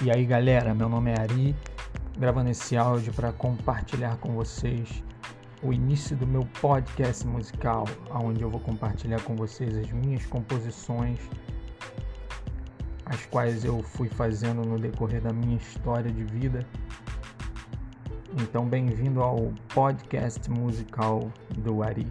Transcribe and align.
E 0.00 0.12
aí 0.12 0.24
galera, 0.24 0.72
meu 0.72 0.88
nome 0.88 1.10
é 1.10 1.20
Ari, 1.20 1.56
gravando 2.16 2.48
esse 2.50 2.76
áudio 2.76 3.12
para 3.12 3.32
compartilhar 3.32 4.16
com 4.18 4.32
vocês 4.32 5.02
o 5.60 5.72
início 5.72 6.16
do 6.16 6.24
meu 6.24 6.46
podcast 6.60 7.26
musical, 7.26 7.84
onde 8.08 8.40
eu 8.40 8.48
vou 8.48 8.60
compartilhar 8.60 9.20
com 9.22 9.34
vocês 9.34 9.76
as 9.76 9.90
minhas 9.90 10.24
composições, 10.24 11.18
as 13.06 13.26
quais 13.26 13.64
eu 13.64 13.82
fui 13.82 14.08
fazendo 14.08 14.64
no 14.64 14.78
decorrer 14.78 15.20
da 15.20 15.32
minha 15.32 15.56
história 15.56 16.12
de 16.12 16.22
vida. 16.22 16.64
Então, 18.40 18.68
bem-vindo 18.68 19.20
ao 19.20 19.52
podcast 19.74 20.48
musical 20.48 21.28
do 21.56 21.82
Ari. 21.82 22.06